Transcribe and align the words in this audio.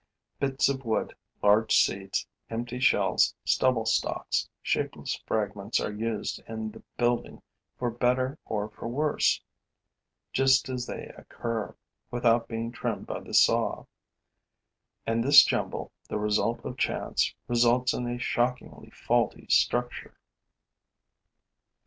Bits 0.39 0.67
of 0.67 0.83
wood, 0.83 1.15
large 1.43 1.75
seeds, 1.77 2.25
empty 2.49 2.79
shells, 2.79 3.35
stubble 3.45 3.85
stalks, 3.85 4.49
shapeless 4.63 5.21
fragments 5.27 5.79
are 5.79 5.93
used 5.93 6.41
in 6.47 6.71
the 6.71 6.81
building 6.97 7.43
for 7.77 7.91
better 7.91 8.39
or 8.45 8.69
for 8.69 8.87
worse, 8.87 9.43
just 10.33 10.69
as 10.69 10.87
they 10.87 11.13
occur, 11.15 11.75
without 12.09 12.47
being 12.47 12.71
trimmed 12.71 13.05
by 13.05 13.19
the 13.19 13.35
saw; 13.35 13.85
and 15.05 15.23
this 15.23 15.43
jumble, 15.43 15.91
the 16.09 16.17
result 16.17 16.65
of 16.65 16.79
chance, 16.79 17.35
results 17.47 17.93
in 17.93 18.07
a 18.07 18.17
shockingly 18.17 18.89
faulty 18.89 19.45
structure. 19.51 20.17